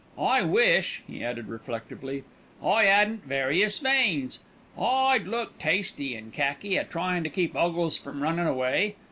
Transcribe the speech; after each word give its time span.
I 0.17 0.41
wish," 0.41 1.03
he 1.05 1.23
added 1.23 1.47
reflectively, 1.47 2.23
"I 2.59 2.87
'adn't 2.87 3.23
various 3.23 3.77
veins. 3.77 4.39
I'd 4.75 5.27
look 5.27 5.59
tasty 5.59 6.15
in 6.15 6.31
khaki 6.31 6.75
a 6.77 6.83
tryin' 6.83 7.23
to 7.23 7.29
keep 7.29 7.53
'Uggles 7.55 7.97
from 7.99 8.23
runnin' 8.23 8.47
away. 8.47 8.95